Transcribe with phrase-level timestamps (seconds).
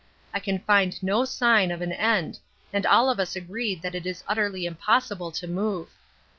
[0.33, 2.39] I can find no sign of an end,
[2.73, 5.89] and all of us agree that it is utterly impossible to move.